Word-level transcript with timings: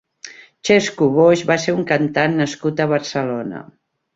Xesco 0.69 1.09
Boix 1.17 1.43
va 1.51 1.57
ser 1.65 1.75
un 1.81 1.85
cantant 1.93 2.35
nascut 2.41 2.85
a 2.87 2.91
Barcelona. 2.97 3.63